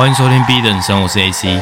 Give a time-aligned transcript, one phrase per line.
[0.00, 1.60] 欢迎收听 B 等生，我是 AC。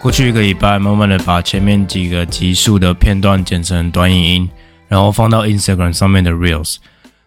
[0.00, 4.50] 过去一个礼拜，慢慢的把前面几个集数的片段剪成短影音，
[4.88, 6.76] 然后放到 Instagram 上面的 Reels。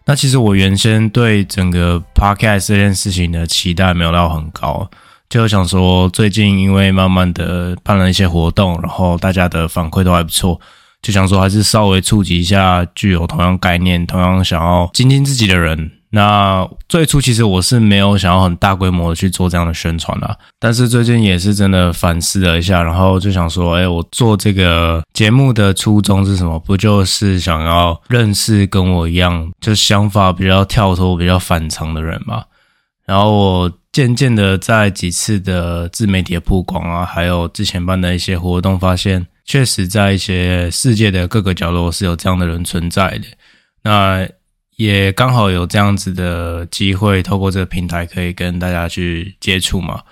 [0.06, 4.90] 那其实我原先对整个 Podcast 这件事情的期待没有到很高。
[5.28, 10.60] 就想说，最近因为慢慢的办了一些活动，然后大家的反馈都还不错，
[11.04, 15.90] 就想说还是稍微触及一下具有同样概念、同样想要精进自己的人。
[16.08, 26.58] 那最初其实我是没有想要很大规模的去做这样的宣传啦，但是最近也是真的反思了一下，然后就想说，哎，我做这个节目的初衷是什么？
[26.58, 32.44] 不就是想要认识跟我一样，就想法比较跳脱、比较反常的人嘛？
[33.06, 33.72] 然后我。
[33.94, 43.24] 渐渐的，在几次的自媒体的曝光啊，还有之前办的一些活动，发现确实在一些世界的各个角落是有这样的人存在的。
[43.82, 44.28] 那
[44.76, 50.02] 也刚好有这样子的机会，透过这个平台可以跟大家去接触嘛。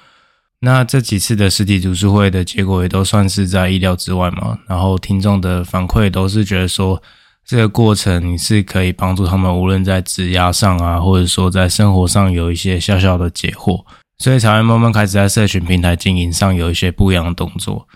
[0.61, 4.59] 那这几次的实体读书会的结果也都算是在意料之外嘛。
[4.69, 7.03] 然后听众的反馈都是觉得说。
[7.45, 13.85] 这个过程是可以帮助他们，无论在职涯上啊，或者说在生活上有一些小小的解惑，
[14.19, 17.89] 所以才会慢慢开始在社群平台经营上有一些不一样的动作。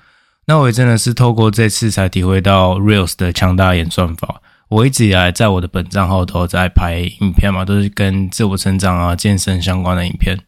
[0.46, 4.40] 那我也真的是透过这次才体会到 Reels 的强大演算法。
[4.68, 10.38] 我一直以来在我的本账号都在拍影片嘛，都是跟自我成长啊、健身相关的影片，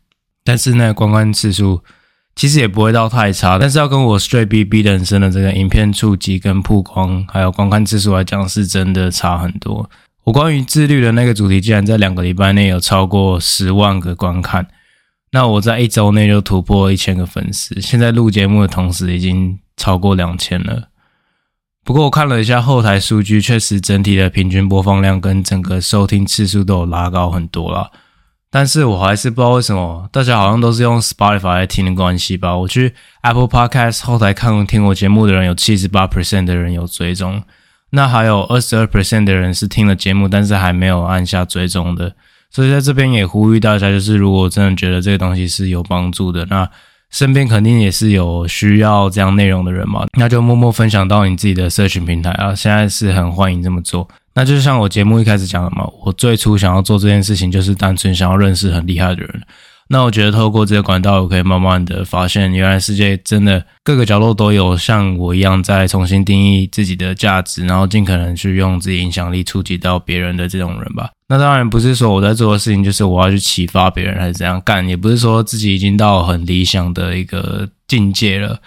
[0.45, 1.83] 但是那观看次数。
[2.37, 9.91] 其实也不会到太差，但是要跟我 Straight B B 人生的这个影片触及跟曝光，还有观看次数来讲，是真的差很多。
[10.23, 14.65] 我关于自律的那个主题，竟然在两个礼拜内有超过十万个观看，
[15.33, 17.81] 那我在一周内就突破一千个粉丝。
[17.81, 20.89] 现在录节目的同时，已经超过两千了。
[21.83, 27.91] 不过我看了一下后台数据，确实整体的平均播放量跟整个收听次数都有拉高很多啦。
[28.51, 32.57] 但是我还是不知道为什么大家好像都是用 Spotify 来听的关系吧。
[32.57, 37.43] 我去 Apple Podcast 后台看听我节目的人有七十八 percent 的人有追踪，
[37.91, 42.15] 那还有二十二 percent 的人是听了节目，但是还没有按下追踪的。
[42.51, 46.69] 所以在这边也呼吁大家，就是如果真的觉得这个东西是有帮助的，那
[47.11, 52.55] 身边肯定也是有需要这样内容的人嘛，那就默默分享到你自己的社群平台啊。
[52.55, 54.09] 现在是很欢迎这么做。
[54.35, 59.43] 那就像我节目一开始讲的嘛，我最初想要做这件事情，就是单纯想要认识很厉害的人。
[59.91, 71.11] 那我觉得透过这个管道，我可以慢慢的发现，原来世界真的各个角落都有像我一样在重新定义自己的价值，然后尽可能去用自己影响力触及到别人的这种人吧。
[71.29, 78.61] 那当然不是说我在做的事情就是我要去启发别人还是怎样干，也不是说自己已经到很理想的一个境界了。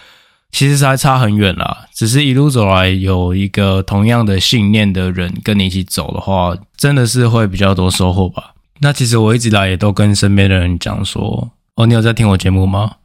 [0.52, 8.54] 其实还差很远啦，只是一路走来有一个同样的信念的人跟你一起走的话，真的是会比较多收获吧。
[8.82, 12.96] 那其实我一直来也都跟身边的人讲说，哦，你有在听我节目吗？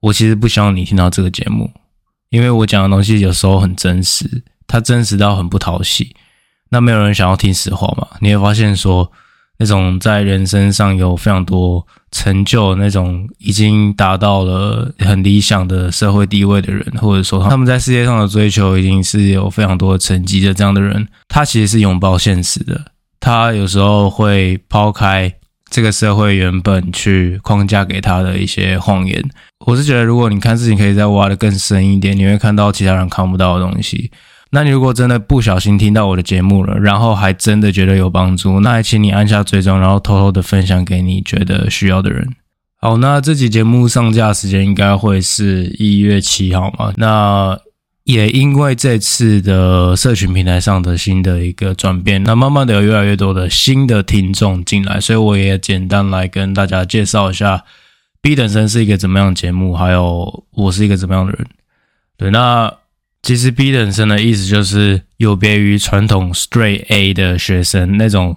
[0.00, 1.70] 我其实不希望你听到这个节目，
[2.30, 6.14] 因为我讲的东西有时候很真实，它真实到很不讨喜。
[6.70, 8.06] 那没有人想要听实话嘛？
[8.20, 9.10] 你会发现说。
[9.60, 22.80] 那种在人生上有非常多成就，那种已经达到了很理想的社会地位的人，或者说他们在世界上的追求已经是有非常多成绩的这样的人，他其实是拥抱现实的。
[23.20, 25.32] 他有时候会抛开
[25.70, 29.22] 这个社会原本去框架给他的一些谎言。
[29.66, 34.10] 我是觉得，如果你看事情可以再挖得更深一点，你会看到其他人看不到的东西。
[34.50, 42.26] 那你如果真的不小心听到我的节目了，然后还真的觉得有帮助，那还请你按下追踪，然后偷偷的分享给你觉得需要的人。
[42.80, 46.92] 好，那这期节目上架时间应该会是一月七号嘛？
[46.96, 47.58] 那
[48.08, 57.64] 也因为这次的社群平台上的新的一个转变，那慢慢的有越来越多的新的听众进来，所以我也简单来跟大家介绍一下
[58.22, 61.46] B 等生是一个怎么样的节目，还有我是一个怎么样的人。
[62.16, 62.72] 对，那。
[63.20, 68.36] 其实 B 等生的意思就是有别于传统 Straight A 的学生，那种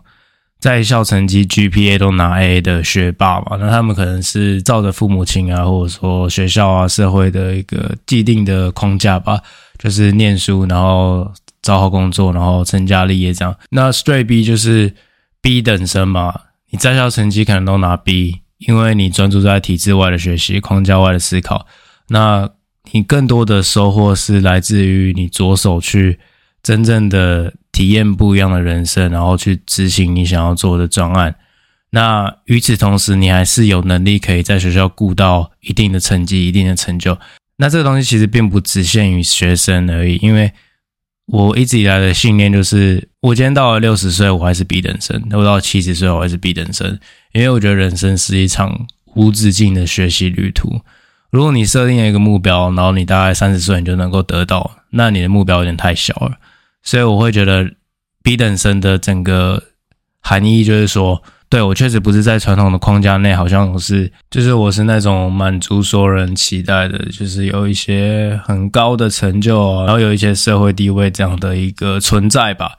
[0.59, 9.39] 在校成绩 GPA 都拿 A 的学霸嘛，那他们可能是照着父母亲啊，或者说学校啊、社会的一个既定的框架吧，
[9.81, 11.31] 就是念书，然后
[11.61, 13.55] 找好工作，然后成家立业这样。
[13.71, 14.93] 那 Straight B 就是
[15.41, 16.33] B 等生嘛，
[16.69, 21.65] 你在校成绩可能都拿 B，因为你专注在体制外的学习、框架外的思考，
[22.09, 22.49] 那。
[22.93, 26.19] 你更多的收获是来自于你着手去
[26.63, 31.35] 真正的体验不一样的人生，然后去执行你想要做的专案。
[31.91, 37.17] 那与此同时，你还是有能力可以在学校顾到一定的成绩、一定的成就。
[37.61, 40.51] 那这个东西其实并不只限于学生而已，因为
[41.27, 46.99] 我一直以来的信念就是，我今天到了六十岁，我还是 B 等生；我到七十岁，我还是 B 等生。
[47.33, 50.81] 因为我觉得人生是一场无止境的学习旅途。
[51.29, 56.39] 如果你设定了一个目标，然后你大概三十岁你就能够得到，那你的目标有点太小了。
[56.81, 57.71] 所以我会觉得
[58.23, 59.61] B 等生的整个
[60.19, 61.21] 含义就是说。
[61.51, 72.71] 对，我确实不是在传统的框架内，好像我是，就是我是那种满足所有人期待的，就是有一些很高的成就，然后有一些社会地位这样的一个存在吧。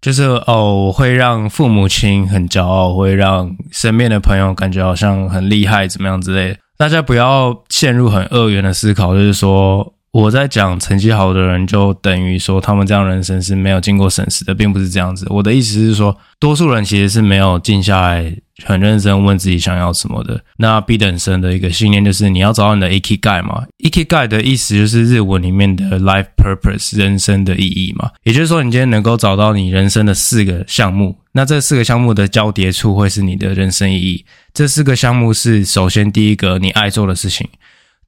[0.00, 6.58] 就是哦，我会让父母亲很骄傲，会让身边的朋友感觉好像很厉害，怎么样之类的。
[6.78, 9.94] 大家不要陷入很二元的思考，就是说。
[10.12, 15.26] 我在讲成绩好的人，就等于说他们这样人生是没有经过审视的，并不是这样子。
[15.30, 20.38] 我的意思是说，多数人其实是没有静下来很认真问自己想要什么的。
[20.58, 28.10] 那 B 等生的一个信念就是你要找到你的 Ikigai 嘛，Ikigai 的意思就是日文里面的 life purpose 人生的意义嘛。
[28.24, 34.26] 也就是说，你今天能够找到你人生的四个项目，那这四个项目的交叠处会是你的人生意义。
[34.52, 37.48] 这四个项目是首先第一个你爱做的事情。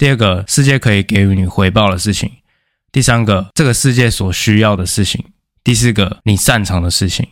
[0.04, 2.28] 第二个，世界可以给予你回报的事情；
[2.92, 5.18] 第三个，这个世界所需要的事情；
[5.64, 7.26] 第四个，你擅长的事情。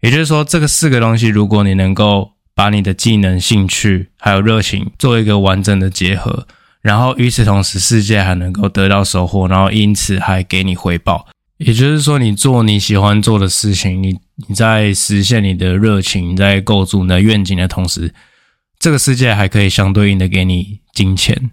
[0.00, 6.46] 也就是说，这个四个东西，如果你能够把你的技能、兴趣还有热情做一个完整的结合，
[6.80, 11.28] 然后与此同时，世界还能够得到收获，然后因此还给你回报。
[11.58, 14.18] 也就是说，你做你喜欢做的事情，你
[14.48, 18.14] 你在实现你的热情，你在构筑你的愿景的同时，
[18.78, 21.50] 这个世界还可以相对应的给你金钱。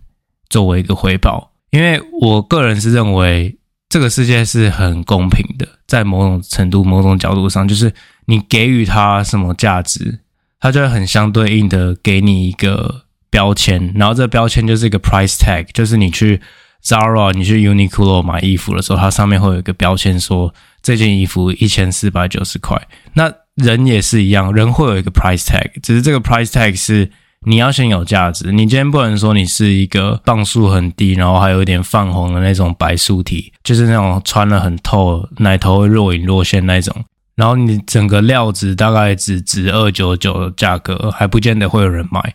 [0.54, 3.58] 作为一个回报，因为我个人是认为
[3.90, 7.92] 这个世界是很公平的，在某种程度、某种角度上，就是
[8.28, 10.20] 你给予它什么价值，
[10.60, 16.40] 它就会很相对应的给你一个标签，然后这个标签就是一个 price tag，就是你去
[16.84, 20.54] Zara、你去 Uniqlo 买衣服的时候，它上面会有一个标签说
[20.84, 22.80] 这件衣服一千四百九十块。
[23.16, 27.10] 那人也是一样，人会有一个 price tag，只是这个 price tag 是。
[27.46, 36.96] 你要先有价值，你今天不能说你是一个磅数很低，然后还有一点泛红的那种白素体，就是那种穿了很透，奶头会若隐若现那种，
[37.36, 42.34] 然后你整个料子大概只值二九九的价格，还不见得会有人买，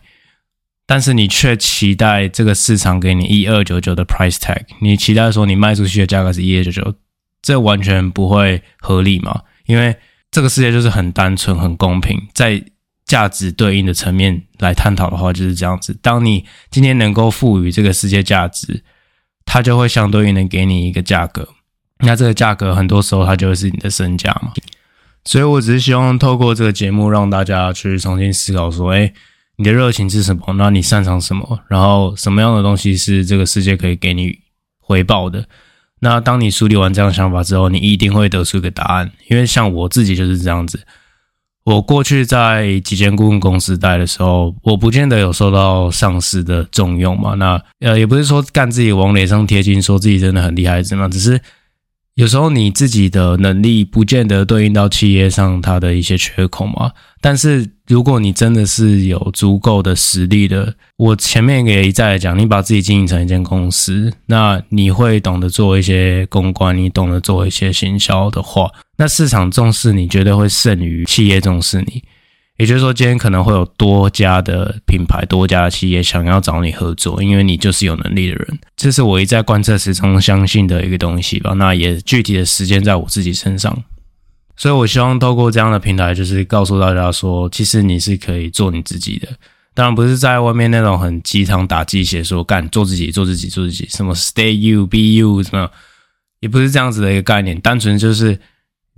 [0.85, 6.93] 但是你却期待这个市场给你一二九九的 price tag，你期待说你卖出去的价格是一二九九，
[7.41, 9.41] 这完全不会合理嘛？
[9.65, 9.95] 因为
[10.29, 12.63] 这个世界就是很单纯、很公平，在。
[13.09, 15.97] 价值对应的层面来探讨的话，就是这样子。
[15.99, 18.83] 当你今天能够赋予这个世界价值，
[19.45, 21.49] 它就会相对应的给你一个价格。
[22.01, 24.53] 那这个价格很多时候它就是你的身价嘛。
[25.25, 29.11] 所以我只是希望透过这个节目让大家去重新思考说：诶，
[29.55, 30.43] 你的热情是什么？
[30.53, 31.61] 那你擅长什么？
[31.67, 34.37] 然后什么样的东西是这个世界可以给你
[34.79, 35.45] 回报的？
[36.01, 39.11] 那当你梳理完这样的想法之后，你一定会得出一个答案。
[39.29, 40.79] 因为像我自己就是这样子。
[41.69, 47.35] 我过去在几间顾问公司待的时候，我不见得有受到上司的重用嘛。
[47.35, 51.39] 那呃，也不是说干自己往脸上贴金，说自己真的很厉害怎么样，只是。
[52.15, 72.03] 有时候你自己的能力不见得对应到企业上它的一些缺口嘛，但是如果你真的是有足够的实力的，我前面也一再讲，你把自己经营成一间公司，那你会懂得做一些公关，你懂得做一些行销的话，那市场重视你绝对会胜于企业重视你。
[72.57, 78.59] 也就是说，今天可能会有多家的品牌、多家的企业想要找你合作，因为你就是有能力的人。
[78.75, 81.53] 这是我一再贯彻始终相信的一个东西吧。
[81.53, 83.81] 那也具体的实践在我自己身上，
[84.57, 89.29] 所以我希望透过这样的平台，就是告诉大家说，其实你是可以做你自己的。
[89.73, 95.71] 当然不是在外面那种很鸡汤打鸡血说干做自己、做自己、做自己，什么 Stay You Be You 什么，
[96.41, 98.37] 也不是这样子的一个概念，单纯就是。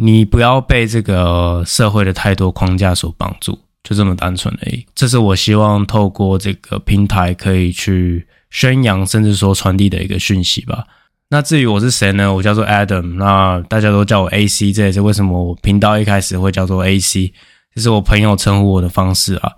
[0.03, 4.83] 你不要被这个社会的太多框架所绑住，就这么单纯而已。
[4.95, 10.83] 这是我希望透过这个平台可以去宣扬，甚至说传递的一个讯息吧。
[11.29, 12.33] 那至于我是谁呢？
[12.33, 17.31] 我叫做 Adam，那大家都叫我 AC，这也是为什么我频道一开始会叫做 AC，
[17.75, 19.51] 这是我朋友称呼我的方式啊。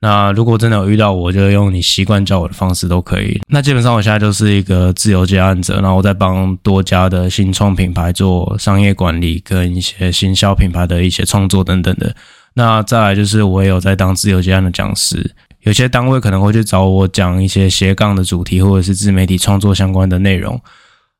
[0.00, 3.40] 那如果真的有遇到我，就用你习惯叫我的方式都可以。
[3.48, 12.14] 那基本上我现在就是一个自由接案者，然后我在帮多家的新创品牌做商业管理跟一些行销品牌的一些创作等等的。
[12.54, 20.60] 那再来就是我也有在当自由接案的讲师，有些单位可能会去找我讲一些斜杠的主题或者是自媒体创作相关的内容。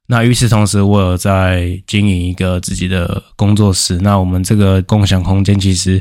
[0.06, 3.98] 那与此同时，我有在经营一个自己的工作室。
[3.98, 6.00] 那我们这个共享空间其实。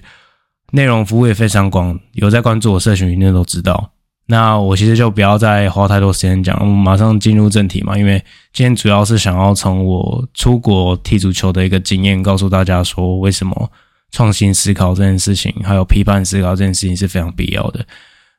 [0.72, 3.92] 内容服务也非常广，有在关注我社群，一定都知道。
[4.30, 7.98] 那我其实就不要再花太多时间讲，我们马上进入正题嘛。
[7.98, 8.22] 因为
[8.52, 13.72] 今天主要是想要从我出国踢足球的一个经验，告诉大家说为什么
[14.12, 17.86] 创新思考这件事情，还有批判思考这件事情是非常必要的。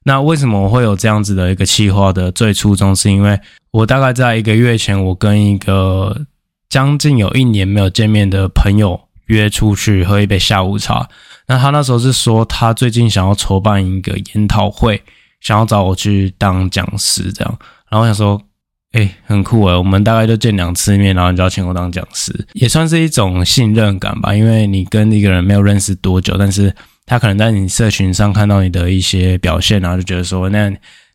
[0.04, 6.26] 那为什么我会有这样子的一个企划的最初衷，是因为我大概在一个月前，我跟一个
[6.68, 11.08] 将近有一年没有见面的朋友约出去喝一杯下午茶。
[11.48, 15.02] 那他那时候是说，他最近想要筹办一个研讨会。
[15.40, 18.42] 想要找我去当讲师，这样，然后我想说，
[18.90, 24.34] 哎、很酷诶，我们大概就见两次面，然后你就要请我当讲师，也算是一种信任感吧。
[24.34, 26.74] 因为你跟一个人没有认识多久，但是
[27.06, 30.68] 他可能在你社群上看到你的一些表现，然后就觉得说，那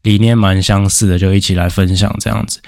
[0.03, 2.61] 理念蛮相似的，就一起来分享这样子。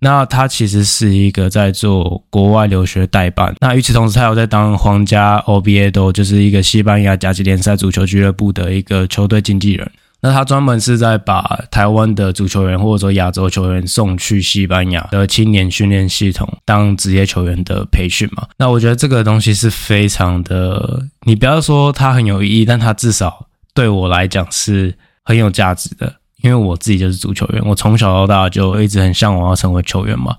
[0.00, 9.90] 那他其实是一个在做国外留学代办，那与此同时，他有在当皇家 Oviedo，就是一个西班牙甲级联赛足球俱乐部的一个球队经纪人。
[10.20, 18.46] 那他专门是在把台湾的足球员或者说亚洲球员送去西班牙的青年训练系统当职业球员的培训嘛。
[18.56, 30.36] 那我觉得这个东西是非常的，你不要说它很有意义，但它至少对我来讲是很有价值的，因为我自己就是足球员，我从小到大就一直很向往要成为球员嘛。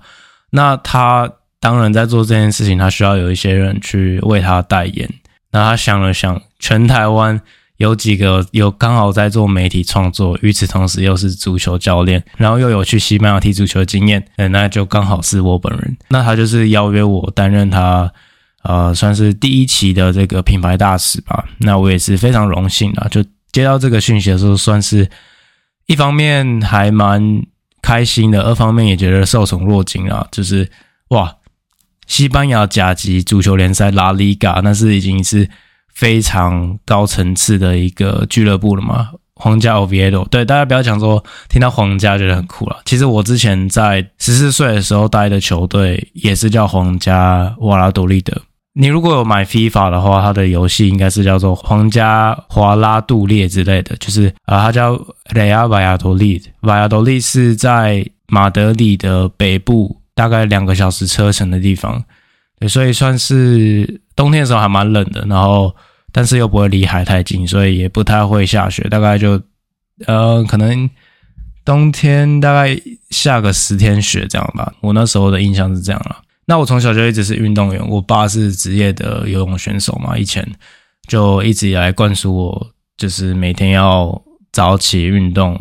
[0.50, 5.10] 那他当然在做这件事情，他需要有一些人去为他代言。
[5.50, 7.38] 那他想了想，全台湾。
[7.78, 15.94] 有几个有刚好在做媒体创作，与此同时又是足球教练，然后又有去西班牙踢足球的经验，那就刚好是我本人。
[16.08, 18.10] 那他就是邀约我担任他，
[18.62, 21.44] 呃，算是第一期的这个品牌大使吧。
[21.58, 23.22] 那我也是非常荣幸的，就
[23.52, 25.06] 接到这个讯息的时候，算是
[25.86, 27.42] 一方面还蛮
[27.80, 30.26] 开心的，二方面也觉得受宠若惊啊。
[30.30, 30.70] 就是
[31.08, 31.36] 哇，
[32.06, 35.48] 西班牙甲级足球联赛拉里嘎，那是已经是。
[35.96, 40.28] 非常高层次的一个俱乐部了嘛，皇家 Oviedo。
[40.28, 42.82] 对，大家不要讲说听到皇家觉得很酷了。
[42.84, 48.42] 其实我之前在十四岁的时候待的球队也是叫皇家瓦拉多利德。
[48.78, 56.42] 你如果有买 FIFA 的话，它的游戏应该是叫做皇家华拉杜列之类的，就是啊，它叫雷亚瓦亚多利。
[56.60, 62.04] 瓦亚多利是在马德里的北部，大概两个小时车程的地方。
[62.58, 65.74] 对，所以算是冬天的时候还蛮冷的，然后。
[66.12, 68.82] 但是又不会离海太近，所以也不太会下雪。
[68.88, 69.38] 大概就，
[70.06, 70.88] 呃，可能
[71.62, 72.74] 冬天大概
[73.10, 74.72] 下个十天雪这样吧。
[74.80, 76.16] 我那时候的印象是这样了。
[76.46, 80.48] 那我从小就一直是运动员，我爸是职业的游泳选手嘛，以前
[81.06, 84.22] 就一直以来灌输我，就是每天要
[84.52, 85.58] 早起运动，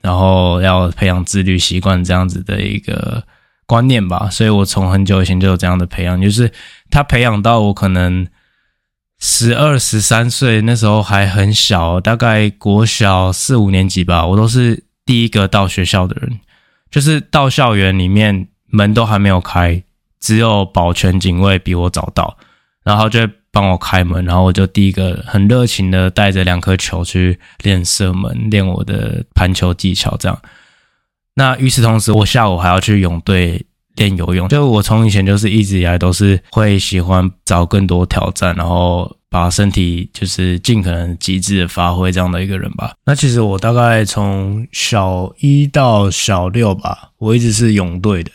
[0.00, 3.22] 然后要培养自律习惯这样子的一个
[3.66, 4.30] 观念吧。
[4.30, 6.50] 所以我从很久以前就有这样的培养，就是
[6.90, 8.26] 他培养到我可能。
[9.24, 16.40] 十二十三岁那时候还很小，大概国小四五年级吧，我都是第一个到学校的人，
[16.90, 19.84] 就是到校园里面门都还没有开，
[20.22, 22.38] 只有保全警卫比我早到，
[22.84, 30.40] 然后就帮我开门，然后我就第一个很热情的带着两颗球去练射门，练我的盘球技巧这样。
[31.34, 42.92] 那与此同时，我下午还要去泳队练游泳，就我从以前就是一直以来都是会喜欢找更多挑战，然后把身体就是尽可能极致的发挥这样的一个人吧。
[43.04, 48.30] 那其实我大概从小一到小六吧，我一直是泳队的，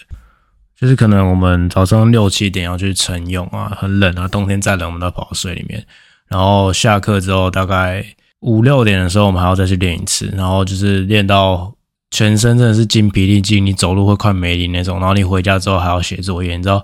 [0.79, 5.85] 就是可能我们早上六七点要去晨泳啊，很冷啊，冬天再冷我们都跑到水里面，
[6.27, 8.05] 然后下课之后大概
[8.41, 11.73] 五六点的时候我们还要再去练一次，然后就是练到。
[12.09, 14.97] 全身真的是筋疲力尽，你走路会快没力那种。
[14.97, 16.83] 然后你回家之后还要写作业，你知道，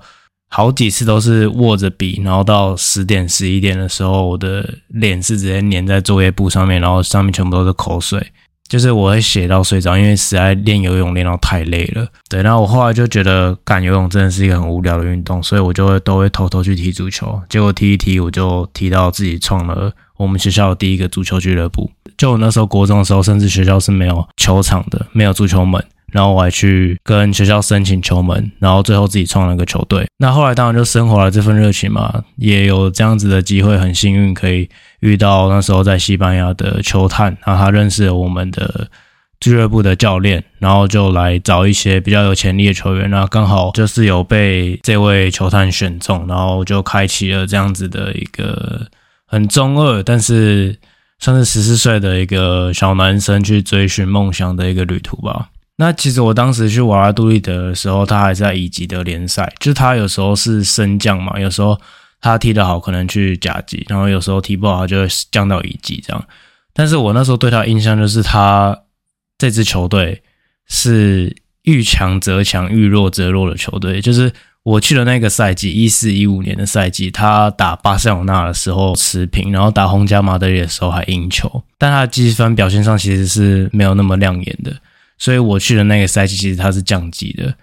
[0.49, 8.19] 好几次都是握着笔，然后到十点十一点的时候，我的脸是直接粘在作业簿上面，然后上面全部都是口水，
[8.67, 12.07] 就是我会写到睡着，因为实在练游泳练到太累了。
[12.27, 17.39] 对，然后我后来就觉得干游泳真的是一个很无聊的运动，所以我就会都会偷偷去踢足球。
[17.47, 21.91] 结果踢一踢，我就踢到自己创了我们学校的第一个足球俱乐部。
[22.17, 30.07] 就我那时候国中的时候，甚至学校是没有球场的，没有足球门，然后我还去跟学校申请球门，然后最后自己创了一个球队。
[30.17, 34.69] 那后来当然就生活了这份热情嘛，也有这样子的机会，很幸运可以
[35.03, 38.87] 遇到那时候在西班牙的球探，然后他认识了我们的
[39.39, 48.87] 俱乐部的教练，然后就来找一些比较有潜力的球员，然后刚好就是有被这位球探选中，然后就开启了这样子的一个
[49.27, 50.75] 很中二，但是。
[51.19, 55.47] 算是十四岁的一个小男生去追寻梦想的一个旅途吧。
[55.77, 61.79] 那其实我当时去瓦拉杜利德的时候，他还在乙级的联赛，就他有时候是升降嘛，有时候
[62.23, 66.25] 他踢得好，可能去甲级，然后有时候踢不好，就会降到乙级这样。
[66.71, 68.83] 但是我那时候对他印象就是他
[69.37, 70.23] 这支球队
[70.65, 73.99] 是遇强则强，遇弱则弱的球队。
[73.99, 74.31] 就是
[74.63, 84.73] 我去的那个赛季，一四一五年的赛季，他打巴塞罗那的时候持平，然后打皇家马德里的时候还赢球，但他的积分表现上其实是没有那么亮眼的。
[85.17, 87.53] 所以我去的那个赛季，其实他是降级的。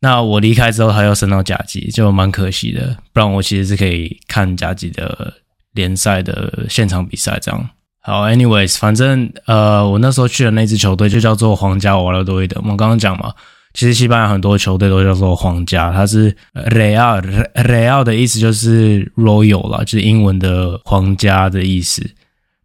[0.00, 2.96] 那我离开之后，他又升到甲级，就蛮可惜的。
[3.12, 5.34] 不然我其实是可以看甲级的
[5.72, 7.68] 联赛的现场比赛这样。
[8.00, 12.60] 好，anyways，反正呃，我那时候去的那支球队就叫做皇家瓦拉多伊德。
[12.62, 13.34] 我们刚刚讲嘛，
[13.74, 22.08] 其实西班牙很多球队都叫做皇家，它是 Real，Real 的意思就是 Royal 啦，就是英文的皇家的意思。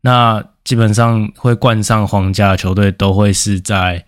[0.01, 4.05] 那基本上会冠上皇家的球队都会是在。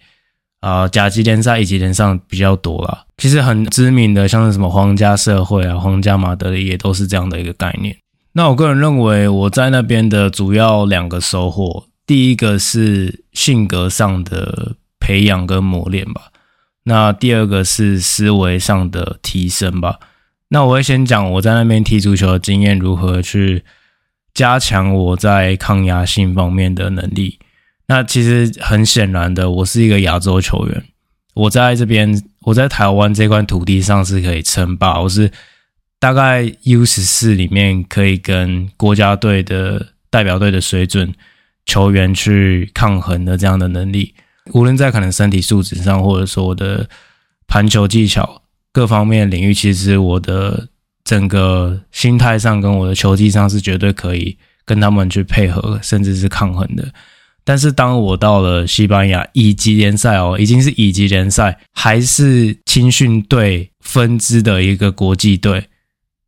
[0.61, 3.05] 啊、甲级联赛、乙级联赛比较多啦。
[3.17, 7.95] 其实很知名的，像是什么皇家社会啊、皇家马德里，也都是这样的一个概念。
[8.33, 16.23] 那我个人认为，我在那边的主要两个收获，第一个是性格上的培养跟磨练吧。
[16.83, 19.99] 那第二个是思维上的提升吧。
[20.49, 23.63] 那我会先讲我在那边踢足球的经验，如何去
[24.33, 27.39] 加强我在抗压性方面的能力。
[27.87, 30.83] 那其实很显然的，我是一个亚洲球员。
[31.35, 35.01] 我在这边，我在台湾这块土地上是可以称霸。
[35.01, 35.31] 我是
[35.99, 41.13] 大概 U 十四里面可以跟国家队的代表队的水准
[41.65, 44.15] 球员去抗衡的这样的能力。
[44.53, 46.87] 无论在可能身体素质上，或者说我的
[47.47, 50.69] 盘球技巧各方面领域，其实我的
[51.03, 56.87] 整个心态上跟我的球技上是绝对可以跟他们去配合，甚至是抗衡的。
[57.45, 65.69] 但是当我到了西班牙乙级联赛哦，已经是乙级联赛，还是青训队分支的一个国际队，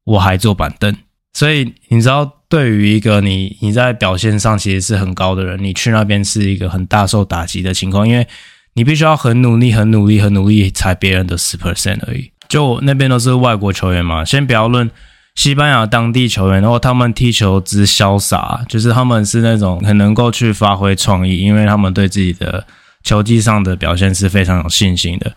[0.05, 0.95] 我还坐板凳。
[1.33, 8.27] 所以你知道，对于一个你你在表现上其实是很高的人，你去那边是一个很大受打击的情况，因为
[8.73, 12.31] 你必须要很努力、很努力、很努力才别人的十 percent 而已。
[12.47, 14.89] 就那边都是外国球员嘛，先不要论。
[15.37, 22.65] 西班牙当地球员，然后他们踢球之潇洒，就是他们是那种很能够去发挥创意，因为他们对自己的
[23.03, 25.31] 球技上的表现是非常有信心的。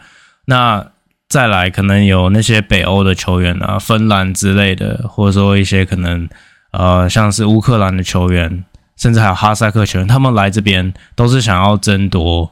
[0.46, 0.84] 那
[1.28, 6.26] 再来，可能有那些北欧的球员啊，芬兰之类的，或者说一些可能
[6.72, 8.64] 呃，像是乌克兰的球员，
[8.96, 12.50] 甚至还有哈萨克球员，他们来这边都是想要争夺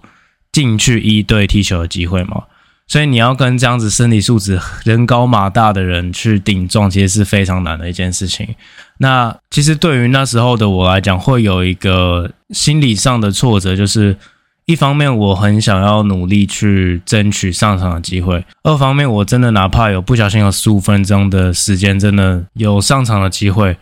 [0.52, 2.42] 进去一队踢球的机会嘛。
[2.88, 8.48] 所以你要跟这样子身体素质人高马大的人去顶撞，其实是非常难的一件事情。
[8.96, 14.16] 那其实对于那时候的我来讲，会有一个心理上的挫折，就是
[14.64, 23.76] 一方面我很想要努力去争取上场的机会，二方面我真的哪怕有不小心有十五分钟的时间真的有上场的机会，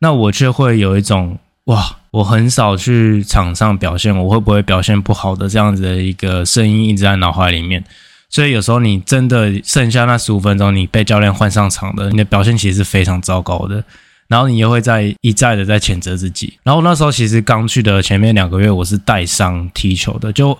[0.00, 7.82] 那我却会有一种哇，我很少去场上表现，我会不会表现不好的这样子的一个声音一直在脑海里面。
[8.30, 13.84] 所以有时候你真的剩下那十五分钟，你被教练换上场的，你的表现其实是非常糟糕的。
[14.28, 16.56] 然后你又会在一再的在谴责自己。
[16.62, 20.56] 然后那时候其实刚去的前面两个月，我是带伤踢球的，就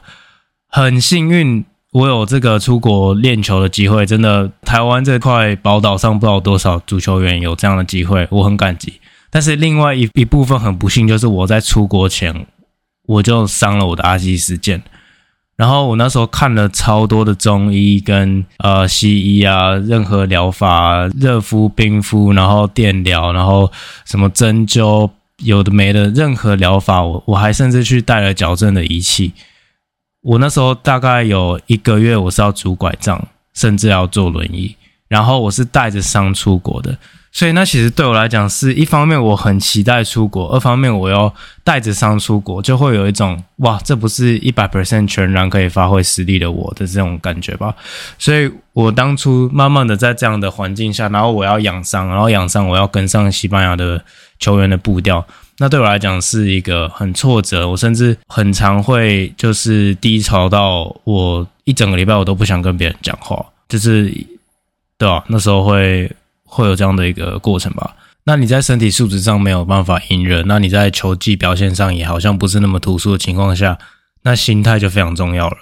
[0.67, 4.05] 很幸运我有这个出国练球的机会。
[4.05, 8.95] 真的，台湾这块宝岛上不知道多少足球员有这样的机会，我很感激。
[9.31, 12.47] 但是另外一一部分很不幸，就是我在出国前
[13.07, 14.81] 我就伤了我的阿基斯腱。
[15.61, 23.71] 然后我那时候看了超多的中医跟呃西医啊，任何疗法，热敷、冰敷，然后电疗，然后
[24.07, 29.35] 什么针灸，有的没的，任何疗法，我我还甚至去带了矫正的仪器。
[30.23, 34.75] 我那时候大概有一个月，我是要拄拐杖，甚至要坐轮椅，
[35.09, 36.97] 然后我是带着伤出国的。
[37.33, 47.73] 所以那其实对我来讲是一方面我很期待出国，二方面我要带着伤出国，就会有一种哇，这不是一百 percent 全然可以发挥实力的我的这种感觉吧。
[48.19, 54.05] 所以我当初慢慢的在这样的环境下，然后我要养伤，然后养伤我要跟上西班牙的
[54.41, 55.25] 球员的步调，
[55.59, 64.13] 那对我来讲是一个很挫折，我甚至很常会就是低潮到我一整个礼拜我都不想跟别人讲话，就是
[64.99, 65.25] 对吧？
[65.29, 66.11] 那时候会。
[66.51, 67.97] 会有这样的一个过程吧。
[68.25, 73.79] 那你在身体素质上没有办法隐忍，那你在球技表现上也好像不是那么突出的情况下，
[74.25, 75.57] 那心态就非常重要了。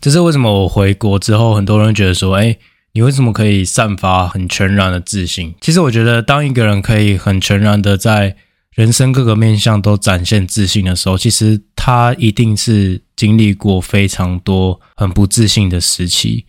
[0.00, 2.56] 这是为什么我回国之后，很多人觉得说，哎，
[2.94, 5.54] 你为什么可以散发很全然的自信？
[5.60, 8.34] 其实我觉得，当一个人可以很全然的在
[8.74, 16.46] 人生各个面向都展现自信的时候，其实他一定是经历过非常多很不自信的时期。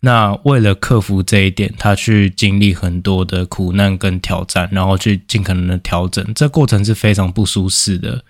[0.00, 8.24] 那为了克服这一点，他去经历很多的苦难跟挑战，然后去尽可能的调整，这过程是非常不舒适的。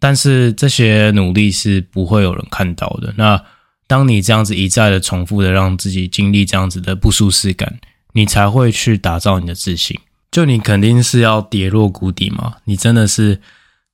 [0.00, 3.14] 但是这些努力是不会有人看到的。
[3.16, 3.40] 那
[3.86, 7.78] 当你这样子一再的重复的让自己经历这样子的不舒适感，
[8.12, 9.98] 你才会去打造你的自信。
[10.30, 13.40] 就你肯定是要跌落谷底嘛，你真的是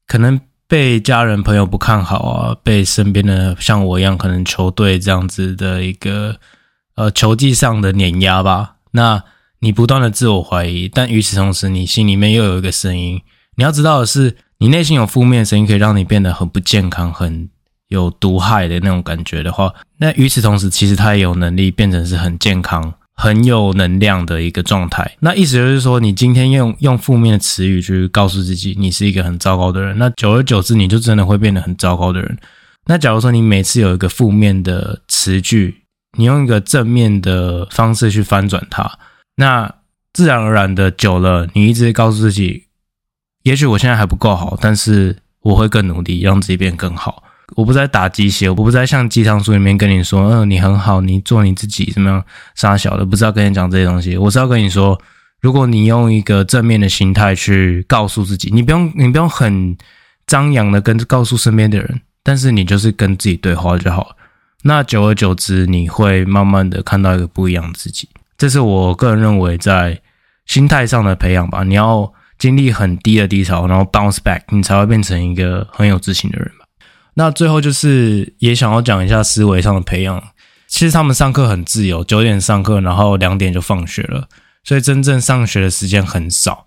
[0.07, 6.39] 可能被家人朋友不看好啊，被身边的像我一样可能球队这样子的一个
[6.97, 8.75] 呃球技上的碾压吧。
[8.91, 9.23] 那
[9.61, 13.23] 你不断的自我怀疑，但与此同时，你心里面又有一个声音，
[13.57, 14.37] 你要知道的是。
[14.59, 17.47] 你内心有负面的声音，可以让你变得很不健康、很
[17.89, 25.15] 有毒害的那种感觉的话，那与此同时，其实它也有能力变成是很健康、很有能量的一个状态。
[25.21, 32.39] 那意思就是说，你今天用用负面的词语去告诉自己，你是一个很糟糕的人，那久而久之，你就真的会变得很糟糕的人。
[32.87, 35.83] 那假如说你每次有一个负面的词句，
[36.17, 38.99] 你用一个正面的方式去翻转它，
[39.37, 39.73] 那
[40.13, 42.65] 自然而然的久了，你一直告诉自己。
[43.43, 47.23] 也许我现在还不够好，但是我会更努力，让自己变更好。
[47.55, 52.25] 我不再打鸡血，我不再像鸡汤书里面跟你说，嗯、你很好，你做你自己，怎么样？
[52.57, 54.17] 傻小的，不知道跟你讲这些东西。
[54.17, 55.01] 我是要跟你说，
[55.41, 59.77] 如果你用一个正面的心态去告诉自己，你不用，你不用很
[60.27, 64.16] 张扬的跟告诉身边的人，但是你就是跟自己对话就好了。
[64.67, 68.09] 那久而久之，你会慢慢的看到一个不一样的自己。
[68.37, 70.01] 这是我个人认为在
[70.45, 71.63] 心态上的培养吧。
[71.65, 72.13] 你要。
[72.39, 76.67] 经历很低的低潮，然后 bounce back，你才会变成一个很有自信的人吧。
[77.15, 80.23] 那最后就是也想要讲一下思维上的培养。
[80.67, 84.29] 其实他们上课很自由，九点上课，然后两点就放学了，
[84.63, 86.67] 所以真正上学的时间很少。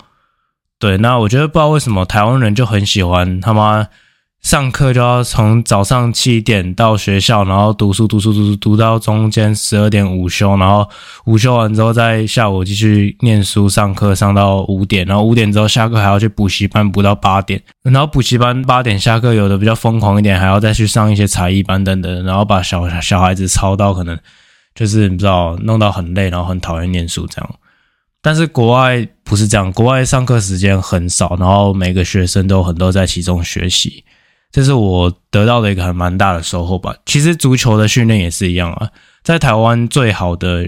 [0.80, 3.88] 对，那我觉得不知道为什么台湾人就很喜欢他妈。
[4.42, 10.90] 上课就要从早上七点到学校，然后读书读书读书读到中间十二点午休，然后
[11.26, 24.18] 午休完之后再下午继续念书上课上到五点，然后五点之后下课还要去补习班补到八点，然后补习班八点下课，有的比较疯狂一点还要再去上一些才艺班等等，然后把小小孩子操到可能
[24.74, 27.56] 就是你知道弄到很累，然后很讨厌念书这样。
[28.22, 34.04] 但是国外不是这样，国外上课时间很少，然后每个学生都很多在其中学习。
[34.52, 36.96] 这是我得到的一个还蛮大的收获吧。
[37.06, 38.90] 其实足球的训练也是一样啊，
[39.24, 40.68] 在台湾最好的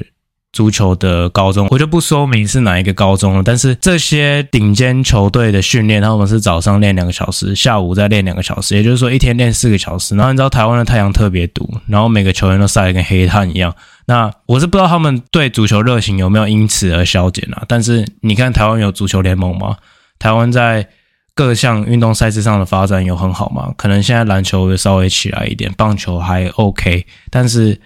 [0.54, 3.42] 足球的高中，我就不说明是哪一个高中了。
[3.44, 10.16] 但是这些顶尖球队的训练，他们是早上练两个小时，下午再练两个小时，也就是说一天练四个小时。
[10.16, 13.74] 然后你知道台湾的太阳特别毒，然后每个球员都晒得跟黑炭一样。
[14.06, 17.64] 那我是不知道他们对足球热情有没有因此而消减啊？
[17.68, 19.78] 但是你看台湾有足球联盟吗？
[20.20, 20.88] 台湾在。
[21.42, 23.74] 各项运动赛事上的发展有很好吗？
[23.76, 27.82] 可能现在篮球会稍微起来一点，棒球还 OK，但是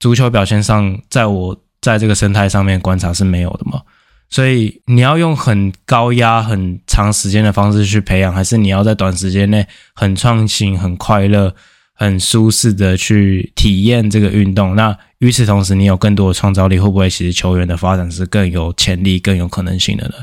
[0.00, 3.82] 足球表现上，在我在这个生态上面观察是没有的嘛。
[4.30, 11.54] 所以你要用很高压、很长时间的方式去培养，还是你要在短时间内很创新、很快乐、
[11.92, 14.74] 很舒适的去体验这个运动？
[14.74, 20.14] 那与此同时，你有更多的创造力，会不会其实球员的发展是更有潜力、更有可能性的呢？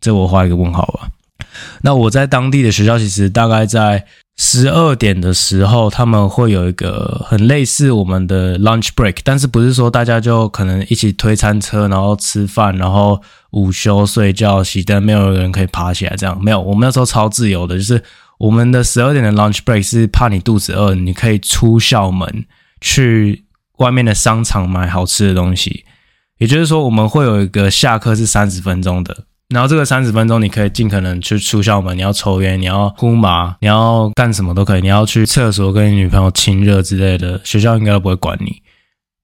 [0.00, 1.08] 这我画一个问号吧。
[1.82, 4.04] 那我在当地的学校，其实大概在
[4.36, 13.20] 十二点的时候，他们会有一个很类似我们的 lunch break，但是不是说大家就可能一起推餐车，然后吃饭，然后
[13.50, 16.42] 午休睡觉熄灯，没有人可以爬起来这样。
[16.42, 18.02] 没有，我们那时候超自由的，就是
[18.38, 22.46] 我们的十二点的 lunch break 是怕你肚子饿，你可以出校门
[22.80, 23.44] 去
[23.76, 25.84] 外面的商场买好吃的东西。
[26.38, 29.24] 也就是说，我们会有一个下课是三十分钟的。
[29.52, 31.96] 然后这个三十分钟，你可以尽可能去出校门。
[31.96, 34.80] 你要抽烟，你要呼麻，你要干什么都可以。
[34.80, 38.62] 你要去厕所跟你女朋友亲热之类的，学校应该都不会管你。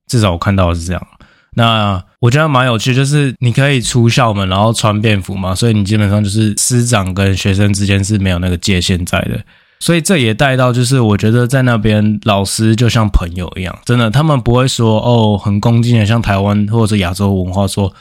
[0.08, 1.06] 至少我看到是这样。
[1.54, 9.40] 那我觉得蛮有趣，就是你可以出校门，然后穿便服嘛，所以你基本上就是师长跟学生之间是没有那个界限在的。
[9.78, 17.92] 所以这也带到，就是我觉得在那边老师就像朋友一样，真的，他们不会说哦很恭敬的，像台湾或者亚洲文化说。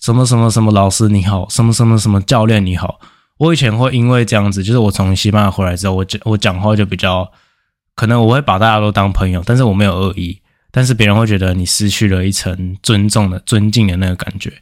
[0.00, 2.98] 什么什么什么老师你好，什么什么什么教练你好。
[3.36, 7.30] 我以前会因为这样子，就是我从西班牙回来之后，我讲我讲话就比较，
[7.94, 14.52] 可能我会把大家都当朋友，但是我没有恶意，但是别人会觉得你失去了一层尊重的、尊敬的那个感觉。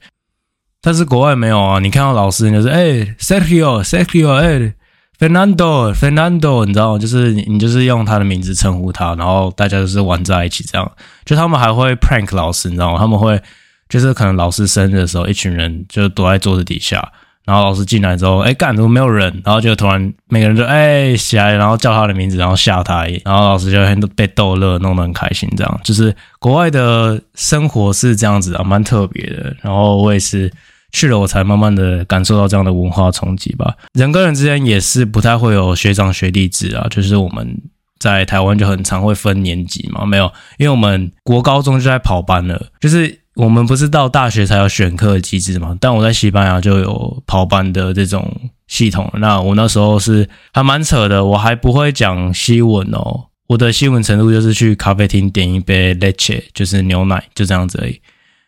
[0.80, 4.74] 但是国外没有啊，你看到老师就是哎，Sergio，Sergio，哎
[5.18, 6.98] ，Fernando，Fernando，你知道吗？
[6.98, 10.92] 就是你你就是用他的名字称呼他，然后大家就是玩在一起这样。
[11.24, 12.98] 就他们还会 prank 老师，你知道吗？
[12.98, 13.40] 他们会。
[13.88, 17.10] 就是可能老师生日的时候，一群人就躲在桌子底下，
[17.44, 19.32] 然后老师进来之后，哎，干，怎么没有人？
[19.44, 25.48] 然后就突然每个人就哎起来，然后叫他的名字，然后吓他，然后老师就被逗乐，弄得很开心。
[25.56, 29.56] 这样就是国外的生活是这样子啊，蛮特别的。
[29.62, 30.52] 然后我也是
[30.92, 33.74] 去了，我才慢慢的感受到这样的文化冲击吧。
[33.94, 37.58] 人跟人之间也是不太会有学长学弟制啊，就是我们
[37.98, 48.28] 在台湾就很常会分年级嘛，没有，因为我们国高中就在跑班了，就是我们不是到大学才有选课机制嘛，但我在西班牙就有跑班的这种
[48.66, 49.08] 系统。
[49.18, 53.26] 那我那时候是还蛮扯的，我还不会讲西文哦。
[53.46, 58.00] 我的新闻程度就是去咖啡厅点一杯 leche，就是牛奶，就这样子而已。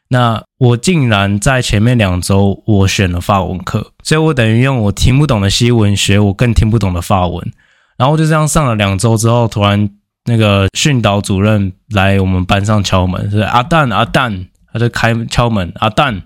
[0.09, 7.53] 那我竟然在前面两周我选了法文课，所以我等于用我听不懂的西文学我更听不懂的法文，
[7.97, 9.89] 然后就这样上了两周之后，突然
[10.25, 16.23] 那个训导主任来我们班上敲门，是阿蛋阿蛋，他就开敲门阿蛋，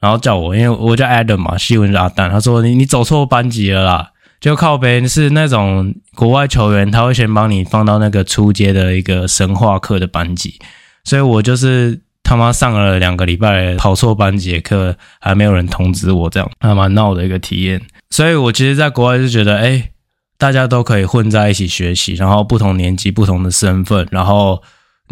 [0.00, 4.10] 然后叫我，因为我叫 Adam 嘛，西文是阿蛋，他说你你走错班级了啦。
[4.40, 10.58] 就靠北是那种国外球员，他会先帮你放到那个初阶的一个神话课的班级，
[11.04, 17.82] 所以我就是他妈上了两个礼拜跑错班级的课，还没有人通知我，这样还蛮闹的一个体验。
[18.08, 19.90] 所以我其实在国外就觉得，哎，
[20.38, 24.62] 大家都可以混在一起学习，然后不同年级、不同的身份，然后。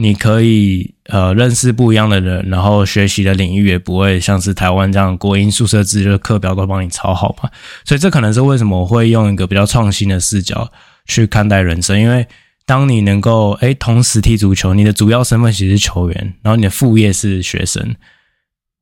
[0.00, 7.50] 你可以呃认识不一样的人，然后学习的领域也不会像是台湾这样国音宿舍制，就是课表都帮你抄好嘛。
[7.84, 10.70] 所以这可能是为什么我会用一个比较创新的视角
[11.06, 12.26] 去看待人生，因为
[12.64, 17.96] 当你能够诶同时踢足球，你的主要身份其实是球员，然后你的副业是学生。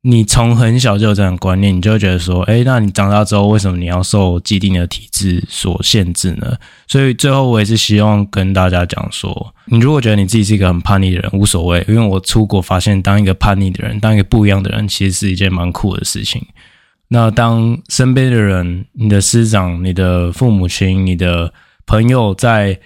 [0.09, 6.57] 你从很小就有这种观念，你就会觉得说，哎，那你长大之后，为什么你要受既定的体制所限制呢？
[6.87, 16.41] 所以最后我也是希望跟大家讲说，你如果觉得你自己是一个很叛逆的人，无所谓，因为我出国发现，当一个叛逆的人，当一个不一样的人，其实是一件蛮酷的事情。
[17.09, 21.53] 那当身边的人，你的师长、你的父母亲、你的
[21.85, 22.79] 朋友在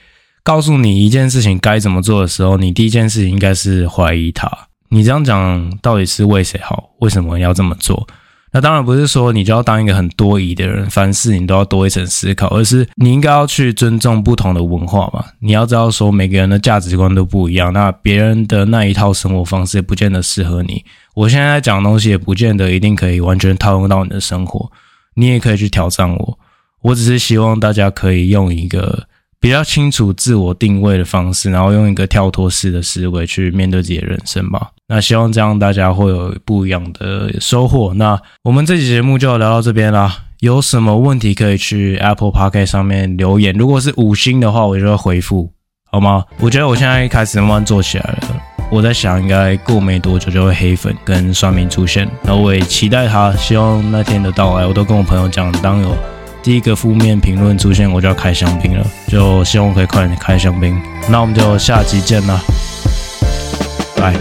[0.42, 4.50] 告诉你一件事情该怎么做的时候，你第一件事情应该是怀疑他。
[4.90, 6.90] 你这样讲到底是为谁好？
[6.98, 8.06] 为什么要这么做？
[8.52, 15.24] 那当然不是说你就要当一个很多疑的人，凡事你都要多一层思考，而是你应该要去尊重不同的文化嘛。
[15.38, 20.84] 你要知道说每个人的价值观都不一样，那别人的那一套生活方式也不见得适合你。
[21.14, 24.72] 我现在讲的东西也不见得一定可以完全套用到你的生活，
[25.14, 26.38] 你也可以去挑战我。
[26.82, 29.06] 我只是希望大家可以用一个。
[29.40, 34.68] 比较清楚自我定位的方式，然后用一个跳脱式的思维去面对自己的人生吧。
[34.86, 37.94] 那希望这样大家会有不一样的收获。
[37.94, 40.24] 那我们这期节目就聊到这边啦。
[40.40, 45.50] 有什么问题可以去 Apple Podcast 上面留言，如果是五星的话，我就会回复，
[45.90, 46.24] 好吗？
[46.38, 48.40] 我觉得我现在开始慢慢做起来了。
[48.70, 54.66] 我在想，应该过没多久就会黑粉跟酸民出现，然后我也期待他，希望那天的到来。
[54.66, 56.19] 我都跟我朋友讲，当有。
[56.42, 60.80] 第一个负面评论出现，我就要开香槟了，就希望可以快点开香槟。
[61.08, 62.40] 那我们就下集见啦，
[63.96, 64.14] 拜。